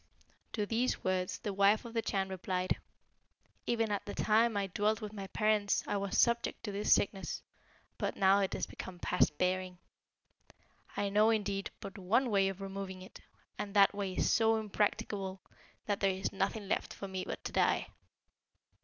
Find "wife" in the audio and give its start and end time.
1.53-1.85